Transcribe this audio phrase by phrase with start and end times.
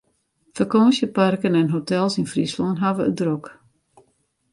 [0.55, 3.45] Fakânsjeparken en hotels yn Fryslân hawwe it drok.